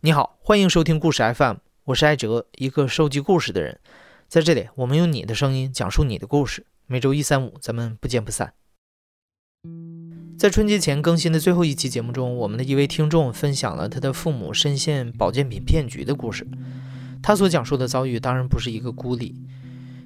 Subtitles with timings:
[0.00, 3.80] 你好，欢迎收听故事 FM，我是艾哲，一个收集故事的人。
[4.28, 6.64] 在这里，我们用你的声音讲述你的故事。
[6.86, 8.52] 每周一、三、五，咱们不见不散。
[10.38, 16.46] 在春节前更新的最后一期节目中，我们的一位听众分享了他的父母深陷保健品骗局的故事。
[17.20, 19.34] 他所讲述的遭遇当然不是一个孤立。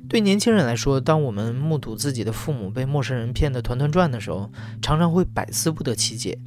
[0.09, 4.51] 对年轻人来说，当我们目睹自己的父母被陌生人骗得团团转的时候，
[4.81, 6.39] 常常会百思不得其解：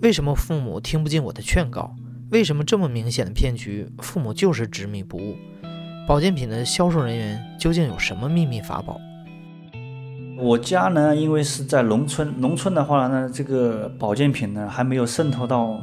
[0.00, 1.96] 为什么父母听不进我的劝告？
[2.30, 5.34] 为什么这么明显的骗局，父母就是执迷不悟？
[6.06, 9.00] 保健品的销售人员究竟有什么秘密法宝？
[10.36, 15.80] 我家呢，因为是在农村，农村的话呢，这个保健品呢还没有渗透到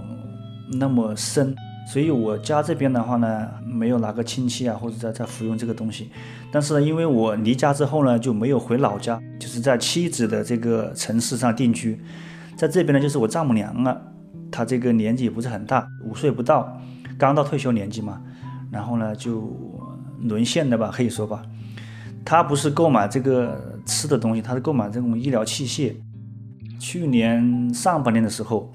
[0.73, 1.55] 那么深，
[1.91, 6.11] 所以我家这边的话呢，没有哪个亲戚啊或者在在服用这个东西。
[6.51, 11.99] 但是呢，因为我离家之后呢，就没有回老家，就是在妻子的这个城市上定居，
[12.55, 13.99] 在这边呢，就是我丈母娘啊。
[14.55, 16.79] 他这个年纪也不是很大，五岁不到，
[17.17, 18.21] 刚到退休年纪嘛，
[18.71, 19.53] 然后呢就
[20.21, 21.43] 沦陷的吧，可以说吧。
[22.23, 25.93] 他不是购买这个吃的东西，他是购买这种医疗器械。
[26.79, 28.73] 去年上半年的时候，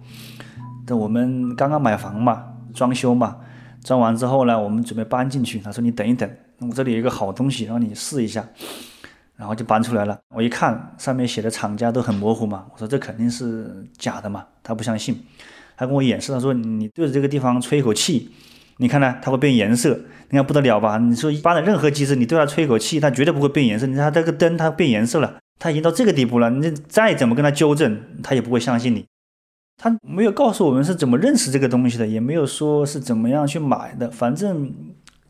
[0.84, 3.38] 等我们刚刚买房嘛，装修嘛，
[3.82, 5.58] 装完之后呢，我们准备搬进去。
[5.60, 8.46] 他说：“你等一等，我这里有一个好东西，让你试一下。”
[9.36, 10.18] 然后就搬出来了。
[10.34, 15.18] 我一看上面写的厂家都很模糊嘛，我说这肯定是假的嘛，他不相信。
[15.80, 18.28] 他跟我演示，他说：“你对着这个地方吹一口气，
[18.76, 19.98] 你看呢，它会变颜色。
[20.28, 20.98] 你看不得了吧？
[20.98, 23.86] 你说一般的任何机子，你对它吹一口气，它绝对不会变颜色。
[23.86, 26.50] 你看这个灯，它变颜色了，它已经到这个地步了。
[26.50, 29.06] 你再怎么跟他纠正，他也不会相信你。
[29.78, 34.10] 他没有告诉我们是怎么认识这个东西的，也没有说是怎么样去买的。
[34.10, 34.70] 反正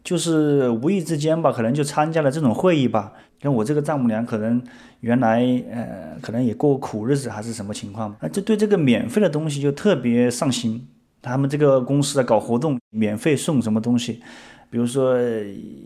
[0.03, 3.13] 就是无意之间吧，可能就参加了这种会议吧。
[3.41, 4.61] 跟我这个丈母娘可能。”
[5.01, 10.87] 原来呃，可能也过苦日子还是什么情况，啊，就对这个免费的东西就特别上心。
[11.23, 14.23] 他们这个公司啊搞活动，免费送什么东西，
[14.71, 15.17] 比如说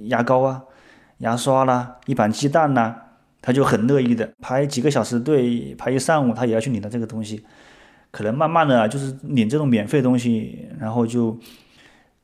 [0.03, 0.63] 牙膏啊、
[1.19, 2.95] 牙刷啦、一板鸡蛋呐，
[3.43, 7.45] 他就很乐意的排几个小时队，排一上午，他也要去领到这个东西。
[8.13, 11.37] 可能慢慢的就是领这种免费东西，然后就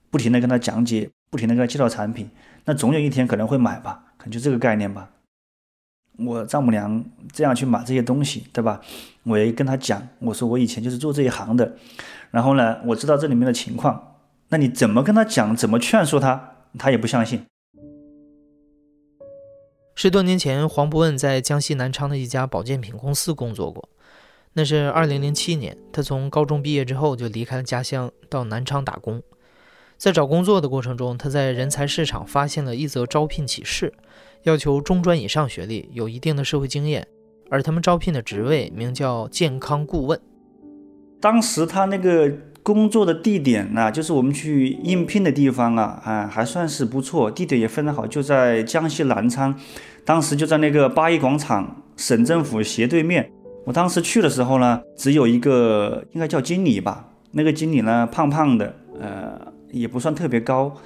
[0.08, 2.30] 不停的跟他讲解，不停的跟他介绍产品，
[2.64, 5.10] 那总有一天可能会买吧，可能就这个概念吧。
[6.26, 8.80] 我丈母娘这样去买这些东西，对吧？
[9.24, 11.76] 我也跟她讲，我说我以前就是做这一行的，
[12.30, 14.16] 然后呢，我知道这里面的情况。
[14.48, 17.44] 那你怎么跟她讲，怎么劝说她，她也不相信。
[19.94, 23.88] 十多年前，黄伯问在江西南昌的一家保健品公司工作过。
[24.54, 29.22] 那是二零零七年，他从高中毕业之后就离开了家乡，到南昌打工。
[30.00, 33.92] 在找工作的过程中，他在人才市场发现了一则招聘启事。
[34.44, 37.06] 要求中专以上学历，有一定的社会经验，
[37.50, 40.18] 而他们招聘的职位名叫健康顾问。
[41.20, 49.54] 当时他那个工作的地点呢，就是我们去应聘的地方啊，啊，还算是不错，地点也非常好，就在江西南昌。
[50.06, 53.30] 当时就在那个八一广场省政府斜对面。
[53.66, 58.74] 我当时去的时候呢，只有一个应该叫经理吧，那个经理呢，胖胖的，
[59.72, 60.76] 也不算特别高，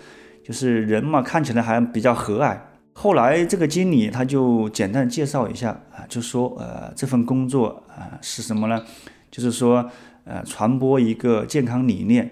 [0.42, 2.58] 就是人嘛，看起来还比较和蔼。
[2.92, 8.84] 后来这个经理他就简单介绍一下啊，就说呃这份工作啊是什么呢？
[9.30, 9.90] 就是说
[10.24, 12.30] 呃传播一个健康理念，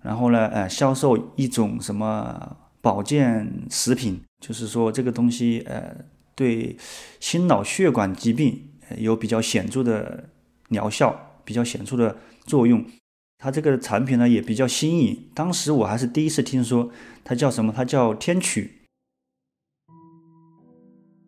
[0.00, 5.94] 然后呢呃销售一种什么保健食品，就是说这个东西呃
[6.34, 6.74] 对
[7.20, 10.24] 心脑血管疾病有比较显著的
[10.68, 12.16] 疗效，比较显著的
[12.46, 12.82] 作用。
[13.38, 16.90] 它这个产品呢也比较新颖，当时我还是第一次听说，
[17.24, 17.72] 它叫什么？
[17.74, 18.72] 它叫天曲。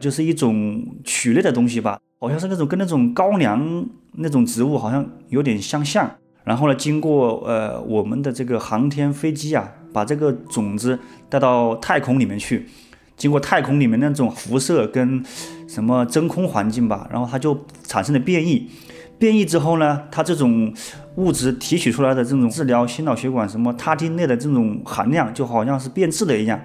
[0.00, 6.10] 就是一种曲类的东西吧，好像是那种跟那种高粱那种植物好像有点相像。
[6.42, 12.66] 然后呢，经过呃我们的这个航天飞机啊，把这个种子带到太空里面去，
[13.16, 15.22] 经过太空里面那种辐射跟
[15.68, 18.70] 什么真空环境吧，然后它就产生了变异。
[19.20, 20.72] 变异之后呢，它这种
[21.16, 26.58] 物质提取出来的这种治疗心脑血管什么他汀类的这种含量，就好像是变质了一样。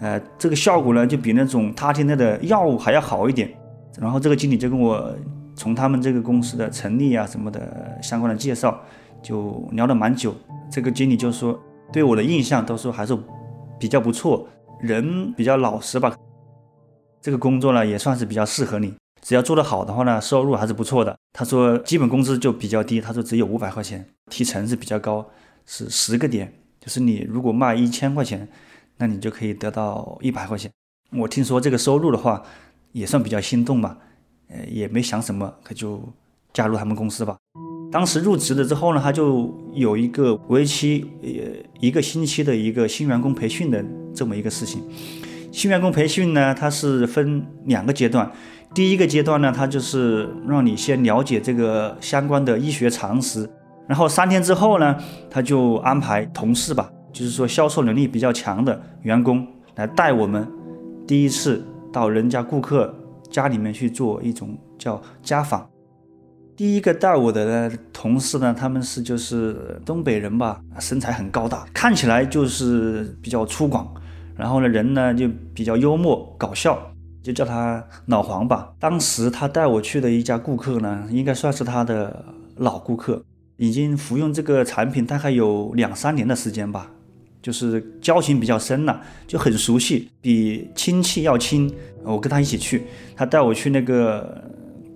[0.00, 3.48] 呃，这个效果呢，就比那种他汀类的药物还要好一点。
[4.00, 5.14] 然后这个经理就跟我
[5.54, 8.80] 从他们这个公司的成立啊什么的相关的介绍，
[9.22, 10.34] 就聊了蛮久。
[10.68, 11.56] 这个经理就说，
[11.92, 13.16] 对我的印象都说还是
[13.78, 14.48] 比较不错，
[14.80, 16.12] 人比较老实吧。
[17.20, 21.16] 这个工作呢也算是比较适合你，只要做得好的话呢，收入还是不错的。
[21.32, 25.26] 他说基本工资就比较低，他说只有五百块钱，提成是比较高，
[25.64, 28.46] 是十个点，就是你如果卖一千块钱。
[28.98, 30.70] 那你就可以得到一百块钱。
[31.10, 32.40] 我听说这个收入的话，
[32.92, 33.98] 也算比较心动吧，
[34.48, 36.00] 呃，也没想什么，可就
[36.52, 37.36] 加入他们公司吧。
[37.90, 41.28] 当时入职了之后呢，他就有一个为期呃
[41.80, 43.84] 一个星期的一个新员工培训的
[44.14, 44.84] 这么一个事情。
[45.50, 48.30] 新员工培训呢，它是分两个阶段。
[48.74, 53.48] 第一个阶段呢，它就是让你先了解这个相关的医学常识，
[53.86, 54.96] 然后三天之后呢，
[55.28, 60.46] 他就安排同事吧，就是说销售能力比较强的员工来带我们
[61.06, 62.94] 第一次到人家顾客
[63.30, 65.68] 家里面去做一种叫家访。
[66.56, 73.86] 第一个带我的同事呢，他们是就是东北人吧，身材很高大，看起来就是比较粗犷，
[74.36, 76.78] 然后呢人呢就比较幽默搞笑，
[77.22, 78.72] 就叫他老黄吧。
[78.78, 82.24] 当时他带我去的一家顾客呢，应该算是他的
[82.56, 83.22] 老顾客，
[83.56, 86.90] 已经服用这个产品大概有两三年的时间吧，
[87.40, 91.72] 就是交情比较深了，就很熟悉，比亲戚要亲。
[92.04, 92.82] 我跟他一起去，
[93.14, 94.42] 他带我去那个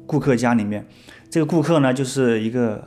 [0.07, 0.85] 顾客家里面。
[1.31, 2.83] 这个顾客呢，就是一个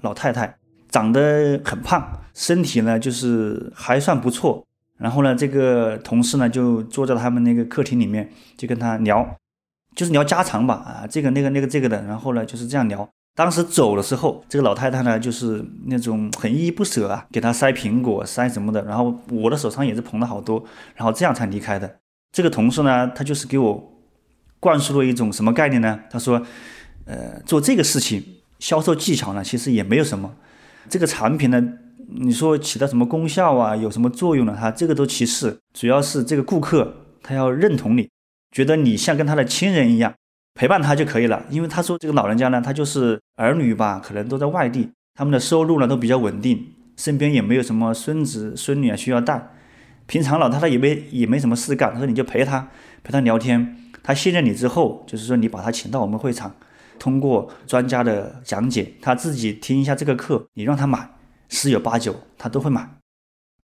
[0.00, 0.56] 老太太，
[0.88, 4.64] 长得很胖，身体呢就是还算不错。
[5.00, 9.26] 然后呢，这个同事呢就坐在他们那个客厅里面，就跟他聊，
[9.96, 12.02] 就是聊家常吧，啊，这个那个那个这个的。
[12.04, 13.08] 然后呢就是这样聊。
[13.34, 18.84] 当时走的时候，这个老太太呢就是那种很依依不舍啊，给他塞苹果塞什么的。
[18.84, 20.62] 然后我的手上也是捧了好多，
[20.94, 21.98] 然后这样才离开的。
[22.32, 23.92] 这个同事呢，他就是给我
[24.60, 25.98] 灌输了一种什么概念呢？
[26.10, 26.40] 他说。
[27.06, 28.22] 呃，做这个事情，
[28.60, 30.32] 销售技巧呢，其实也没有什么。
[30.88, 31.60] 这个产品呢，
[32.12, 34.56] 你说起到什么功效啊，有什么作用呢？
[34.58, 36.92] 它这个都其次，主要是这个顾客
[37.22, 38.08] 他要认同你，
[38.50, 40.12] 觉得你像跟他的亲人一样
[40.54, 41.44] 陪伴他就可以了。
[41.50, 49.50] 因为他说这个老人家呢，他就是儿女吧，可能都在外地，他们的收入呢都比较稳定，身边也没有什么孙子孙女啊需要带，
[50.06, 52.68] 平常老太太也没也没什么事干，他说你就陪他
[53.04, 56.54] 陪他聊天，他信任你之后，就是说你把他请到我们会场。
[56.98, 61.08] 通过专家的讲解，他自己听一下这个课，你让他买，
[61.50, 62.96] 十有八九他都会买。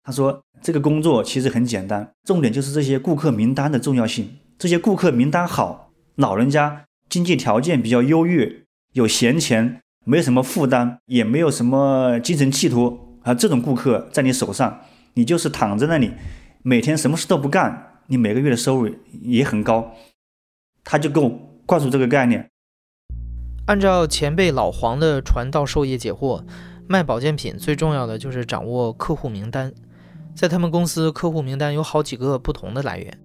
[0.04, 4.38] 他说这个工作其实很简单，重点就是这些顾客名单的重要性。
[4.58, 8.64] 这些顾客名单好，老人家经济条件比较优越，
[8.94, 13.34] 有闲钱，没有什么负担，也没有什么精神寄托啊。
[13.34, 14.82] 这种顾客在你手上，
[15.16, 16.14] 你就是躺在那里，
[16.64, 19.94] 每天什么事都不干，你每个月的收入也很高。
[20.84, 21.30] 他就跟我
[21.66, 22.50] 灌输这个概念。
[23.68, 26.44] 按照前辈老黄的传道授业解惑，
[26.92, 29.74] 卖保健品最重要的就是掌握客户名单。
[30.36, 33.18] 在他们公司，客户名单有好几个不同的来源。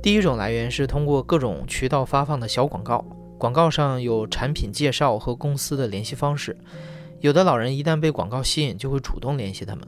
[0.00, 3.04] 第一种来源是通过各种渠道发放的小广告，
[3.36, 6.56] 广告上有产品介绍和公司的联系方式。
[7.18, 9.84] 有的老人一旦被广告吸引，就会主动联系他们。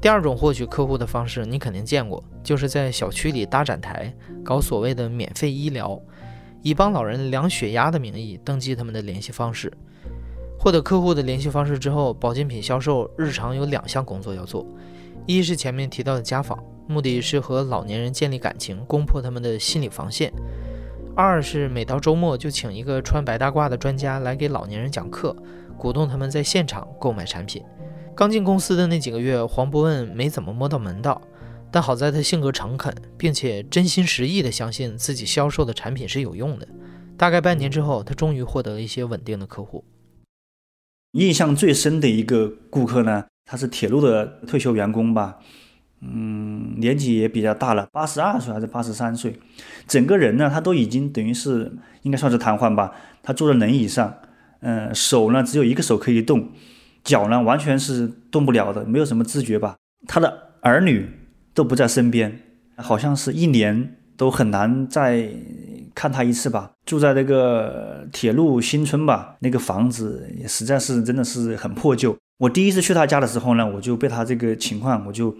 [0.00, 6.00] 第二种获取客户的方式，你肯定见过，就是在小区里搭展台，搞所谓的免费医疗。
[6.62, 9.72] 以帮老人量血压的名义登记他们的联系方式，
[10.62, 14.64] 获得客户的联系方式之后，保健品销售日常有两项工作要做：
[15.26, 20.30] 一是前面提到的家访，目的是和老年人建立感情，攻破他们的心理防线；
[21.16, 25.34] 二是每到周末就请一个穿白大褂的专家来给老年人讲课，
[25.76, 27.60] 鼓动他们在现场购买产品。
[28.14, 31.20] 刚进公司的那几个月，黄伯问没怎么摸到门道。
[31.72, 36.68] 但好在他性格诚恳，并且真心实意地相信自己销售的产品是有用的。
[37.16, 39.84] 大概半年之后，他终于获得了一些稳定的客户。
[41.12, 45.38] 印象最深的一个顾客呢，他是铁路的退休员工吧，
[46.00, 49.38] 嗯，年纪也比较大了，八十二岁还是八十三岁，
[49.86, 52.92] 整个人呢，他都已经等于是应该算是瘫痪吧。
[53.22, 54.14] 他坐在轮椅上，
[54.60, 56.50] 嗯，手呢只有一个手可以动，
[57.02, 59.76] 脚呢完全是动不了的，没有什么知觉吧。
[60.06, 61.08] 他的儿女。
[61.54, 62.40] 都不在身边，
[62.76, 65.28] 好像是一年都很难再
[65.94, 66.70] 看他一次吧。
[66.84, 72.16] 住在那个铁路新村吧，那个房子也实在是真的是很破旧。
[72.38, 75.34] 我第一次去他家的时候呢，我就被他这个情况我就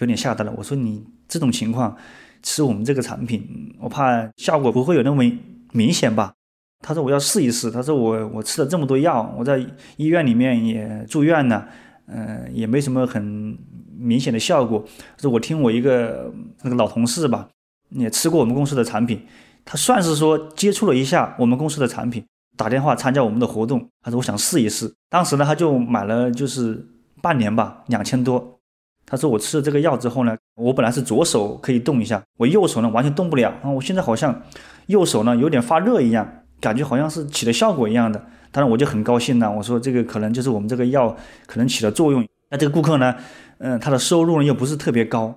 [0.00, 0.52] 有点吓到了。
[0.56, 1.96] 我说你这种情况
[2.42, 5.22] 吃我们这个产品，我怕效果不会有那么
[5.72, 6.32] 明显吧？
[6.84, 7.70] 他说我要试一试。
[7.70, 9.64] 他说我我吃了这么多药，我在
[9.96, 11.68] 医院里面也住院了，
[12.06, 13.56] 嗯，也没什么很。
[14.00, 14.84] 明显的效果，
[15.20, 16.32] 是我听我一个
[16.62, 17.48] 那个老同事吧，
[17.88, 19.20] 也吃过我们公司的产品，
[19.70, 22.24] 他算是说接触了一下我们公司的产品，
[22.56, 26.82] 打电话参加我们的活动，他说我想试一试，当时呢他就买了就是
[27.20, 28.58] 半年吧，两千多，
[29.04, 34.42] 他说我吃了这个药之后呢，我本来是左手可以动一下，我右手呢完全动不了啊，我现在好像
[34.86, 36.26] 右手呢有点发热一样，
[36.60, 38.18] 感觉好像是起了效果一样的，
[38.50, 41.14] 当然我就很高兴呢，我说这个可能就是我们这个药
[41.46, 43.14] 可能起了作用，那这个顾客呢？
[43.60, 45.36] 嗯，他的收入呢又不是特别高，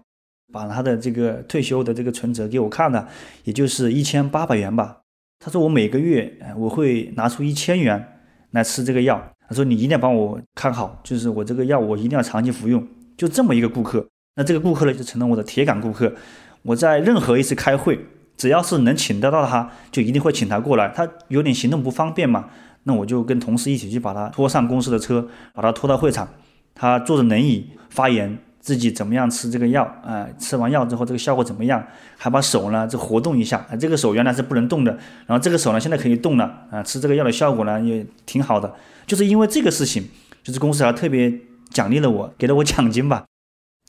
[0.51, 3.08] 把他的这个退休的这个存折给我看了，
[3.43, 4.98] 也就是一千八百元吧。
[5.39, 8.05] 他说我每个月我会拿出一千元
[8.51, 14.05] 来吃这个药，他说你一定要帮我看好，就是我这个药我一定要长期服用，就这么一个顾客。
[14.36, 16.13] 那这个顾客呢就成了我的铁杆顾客，
[16.62, 18.00] 我在任何一次开会，
[18.38, 20.89] 只要是能请得到他，就一定会请他过来。
[20.89, 22.50] 他有点行动不方便嘛，
[22.84, 26.29] 那我就跟同事一起去把他拖上公司的车，把他拖到会场，
[26.75, 28.38] 他坐着轮椅发言。
[28.62, 30.25] 自己怎么样吃这个药啊？
[30.39, 31.84] 吃完药之后这个效果怎么样？
[32.15, 34.91] 还把手呢这活动一下啊，这个手原来是不能动的，
[35.25, 36.84] 然后这个手呢现在可以动了啊。
[36.84, 38.72] 吃这个药的效果呢也挺好的，
[39.08, 40.08] 就是因为这个事情，
[40.44, 41.34] 就是公司还特别
[41.72, 43.25] 奖励了我，给了我奖金吧。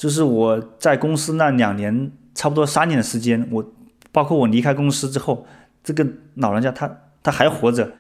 [0.00, 3.73] 就是我在公司那两年，差不多三年的时间，我
[4.11, 5.47] 包括我离开公司之后，
[5.85, 6.91] 这个老人家他
[7.23, 7.93] 他还活着，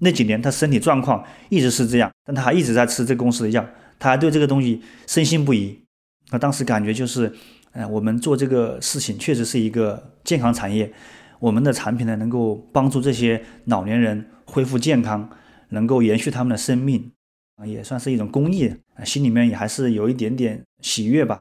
[0.00, 3.62] 那几年他身体状况一直是这样，但他还一直在吃这公司的药，
[3.98, 5.78] 他还对这个东西深信不疑。
[6.30, 7.32] 那当时感觉就是，
[7.72, 10.92] 呃，我们做这个事情确实是一个健康产业，
[11.38, 15.30] 我们的产品呢能够帮助这些老年人恢复健康，
[15.68, 17.12] 能够延续他们的生命，
[17.56, 21.38] 啊，也算是一种公益，心里面也还是有一点点喜悦吧。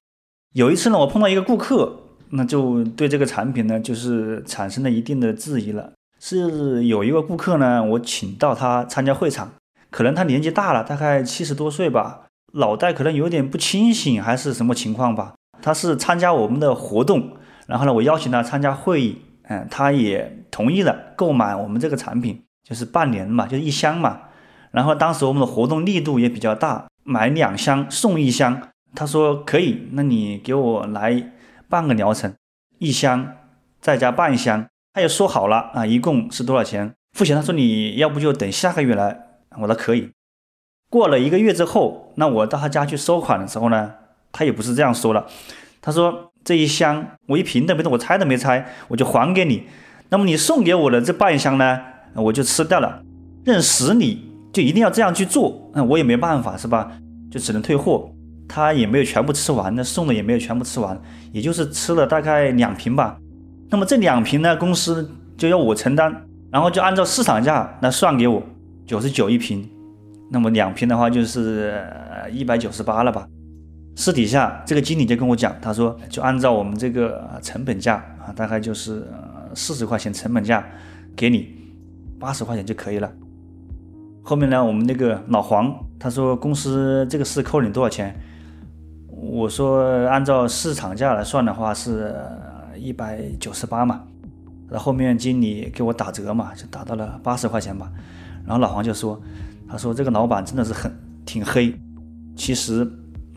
[0.53, 5.93] 有一次呢，我碰到一个顾客，那就对这个产品呢就是产生了一定的质疑了。
[6.19, 9.51] 是有一个顾客呢，我请到他参加会场，
[9.89, 12.24] 可能他年纪大了，大概七十多岁吧。
[12.55, 15.33] 脑袋可能有点不清醒，还是什么情况吧？
[15.61, 24.19] 他是参加我们的活动，然后呢，我邀请他参加会议，嗯，他也同意了购买我们这个产品，就是半年嘛，就一箱嘛。
[24.71, 28.69] 然后当时我们的活动力度也比较大，买两箱送一箱。
[28.93, 31.31] 他说可以，那你给我来
[31.67, 32.33] 半个疗程，
[32.79, 33.35] 一箱
[33.81, 34.65] 再加半箱。
[34.93, 36.93] 他也说好了啊，一共是多少钱？
[37.11, 37.35] 付钱。
[37.35, 39.19] 他说你要不就等下个月来，
[39.59, 40.11] 我说可以。
[40.95, 43.91] 过了一个月之后，那我到他家去收款的时候呢，
[44.31, 45.25] 他也不是这样说了。
[45.81, 49.63] 他说这一箱我一瓶都没，我拆都没拆，我就还给你。
[50.07, 51.81] 那么你送给我的这半箱呢，
[52.13, 53.01] 我就吃掉了。
[53.43, 56.93] 认识你就一定要这样去做，那我也没办法是吧？
[57.29, 58.09] 就只能退货。
[58.47, 60.97] 他也没有全部吃完，那送的也没有全部吃完，
[61.33, 63.17] 也就是吃了大概两瓶吧。
[63.69, 68.41] 那么这两瓶呢，公司就要我承担，然后就按照市场价来算给我，
[68.87, 69.69] 九十九一瓶。
[70.29, 71.83] 那么两瓶的话就是
[72.31, 73.27] 一百九十八了吧？
[73.97, 79.07] 私底下这个经理就跟我讲，他说就按照我们这个成本价啊，大概就是
[79.53, 80.65] 四十块钱成本价，
[81.15, 81.55] 给你
[82.19, 83.09] 八十块钱就可以了。
[84.21, 88.19] 后面呢，我们那个老黄他说公司这个事扣你多少钱？
[89.07, 92.13] 我说按照市场价来算的话是
[92.75, 94.03] 一百九十八嘛。
[94.67, 97.89] 然后后面经理给我打折嘛，就打到了八十块钱吧。
[98.45, 99.21] 然后老黄就说。
[99.67, 100.91] 他说：“这个老板真的是很
[101.25, 101.73] 挺黑。
[102.35, 102.87] 其实，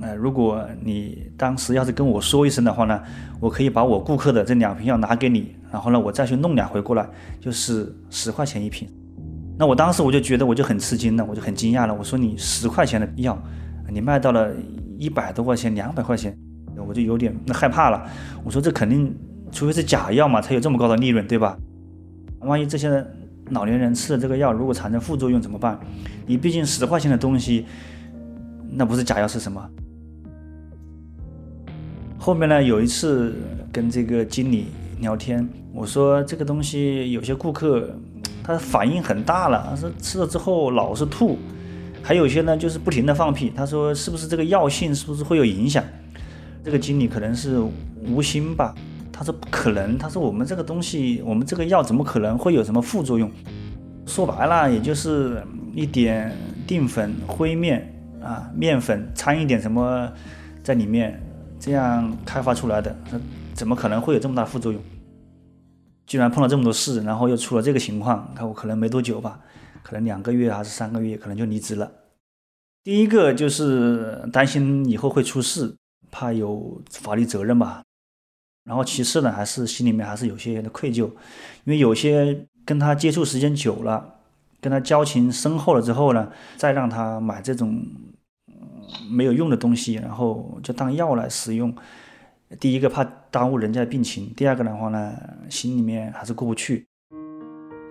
[0.00, 3.00] 呃，如果你当时要是跟我说一声的话呢，
[3.40, 7.08] 我可以把我顾客的这两瓶药拿给你，然后呢，我再去弄两回过来，
[7.40, 8.88] 就是十块钱一瓶。
[9.58, 11.94] 那我当时我就觉得我就很吃惊了，我就很惊讶了。
[11.94, 13.36] 我说你十块钱的药，
[13.90, 14.52] 你卖到了
[14.98, 16.36] 一百多块钱、两百块钱，
[16.86, 18.04] 我就有点害怕了。
[18.44, 19.16] 我说这肯定，
[19.50, 21.56] 除非是假药嘛，才有这么高的利润，对吧？
[22.40, 23.06] 万一这些人……”
[23.50, 25.78] 老年人吃了这个药，如果产生副作用怎么办？
[26.26, 27.66] 你毕竟十块钱的东西，
[28.70, 29.68] 那不是假药是什么？
[32.18, 33.34] 后面呢，有一次
[33.72, 34.66] 跟这个经理
[35.00, 37.96] 聊天，我说这个东西有些顾客
[38.42, 41.38] 他反应很大了，他说吃了之后老是吐，
[42.02, 43.52] 还有些呢就是不停的放屁。
[43.56, 45.82] 他说是不是这个药性是不是会有影响？
[46.64, 47.62] 这个经理可能是
[48.06, 48.74] 无心吧。
[49.18, 53.28] 他说不可能，他说我们这个东西，我们这个药怎么可能会有什么副作用？
[54.06, 55.42] 说白了，也就是
[55.74, 56.32] 一点
[56.68, 60.08] 淀粉、灰面啊，面粉掺一点什么
[60.62, 61.20] 在里面，
[61.58, 62.94] 这样开发出来的，
[63.54, 64.80] 怎么可能会有这么大副作用？
[66.06, 69.40] 居然碰到这么多事，然后又出了这个情况，看我可能没多久吧，
[69.82, 71.90] 可能两个月还是三个月，可能就离职了。
[72.84, 75.74] 第一个就是担心以后会出事，
[76.08, 77.82] 怕有法律责任吧。
[78.68, 81.06] 然后其次呢，还是心里面还是有些的愧疚，
[81.64, 84.16] 因为有些跟他接触时间久了，
[84.60, 87.82] 跟他交情深厚了之后呢，再让他买这种
[89.10, 91.74] 没有用的东西，然后就当药来使用。
[92.60, 95.14] 第一个怕耽误人家的病情，第二个的话呢，
[95.48, 96.86] 心里面还是过不去。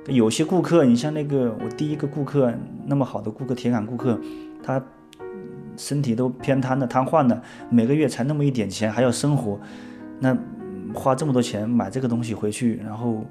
[0.08, 2.54] 有些顾客，你像那个我第一个顾客
[2.86, 4.20] 那么好的顾客，铁杆顾客，
[4.64, 4.80] 他
[5.76, 7.42] 身体都偏瘫的、瘫痪的，
[7.72, 9.60] 每个月才那么一点钱，还要生活，
[10.20, 10.38] 那。
[10.98, 13.24] 花这么多钱买这个东西回去，然后，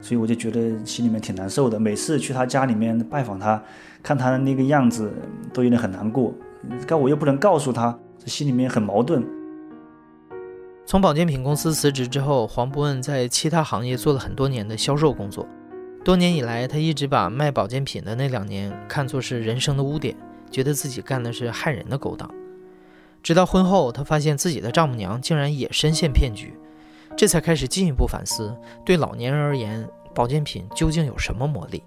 [0.00, 1.78] 所以我就觉得心里面挺难受的。
[1.78, 3.62] 每次去他家里面拜访他，
[4.02, 5.12] 看他的那个样子，
[5.52, 6.32] 都有点很难过。
[6.86, 9.24] 但我又不能告诉他，这心里面很矛盾。
[10.86, 15.46] 从保健品公司辞职之后，黄博文在其他行业做了很多年的销售工作。
[16.04, 20.16] 多年以来，他一直把卖保健品的那两年看作是人生的污点，
[20.50, 22.30] 觉得自己干的是害人的勾当。
[23.22, 26.54] 直到婚后，他发现自己的丈母娘竟然也深陷骗局，
[27.18, 29.84] 这才开始进一步反思：对老年人而言，
[30.14, 31.82] 保健品究竟有什么魔力？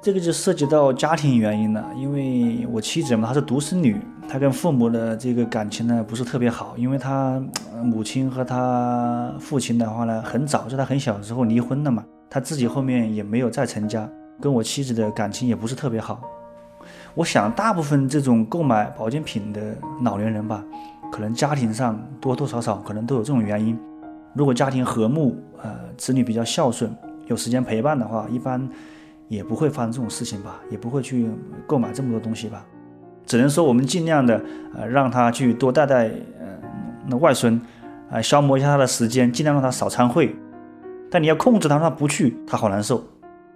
[0.00, 7.42] 这个就涉及到家庭原因了，因为我妻子嘛，她是独生女，她跟父母的这个感情呢不是特别好，因为她
[7.82, 12.04] 母亲和她父亲的话呢，很早在她很小的时候离婚了嘛。
[12.30, 14.08] 他自己后面也没有再成家，
[14.40, 16.20] 跟我妻子的感情也不是特别好。
[17.14, 20.64] 我想，大部分这种购买保健品的老年人吧，
[21.10, 23.76] 可能家庭上多多少少可能都有这种原因。
[24.34, 26.94] 如果家庭和睦，呃，子女比较孝顺，
[27.26, 28.68] 有时间陪伴的话，一般
[29.28, 31.28] 也不会发生这种事情吧，也不会去
[31.66, 32.64] 购买这么多东西吧。
[33.26, 34.40] 只能说我们尽量的，
[34.74, 36.08] 呃，让他去多带带，
[36.38, 36.46] 呃，
[37.06, 37.60] 那外孙，
[38.10, 40.34] 啊，消磨一下他的时间，尽量让他少参会。
[41.10, 43.04] 但你要控制他，他不去，他好难受。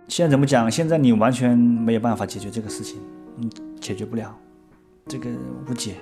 [0.08, 0.70] 现在怎么讲？
[0.70, 3.00] 现在你完全没有办法解决这个事情，
[3.38, 3.50] 嗯，
[3.80, 4.36] 解决不了，
[5.06, 5.30] 这个
[5.68, 5.94] 无解。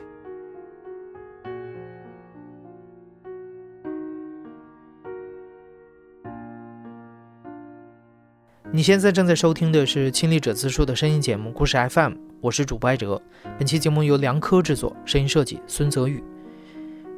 [8.75, 13.21] 你现在正在收听的是亲历者自述的声音节目《故事 FM》，我是主播艾哲。
[13.59, 16.25] 本期节目由梁科制作，声音设计孙泽宇。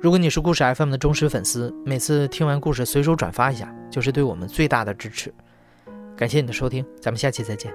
[0.00, 5.32] 如果你是故事 FM 的忠实粉丝，每次听完故事随手转发一下，就是对我们最大的支持。
[6.16, 7.73] 感谢你的收听，咱们下期再见。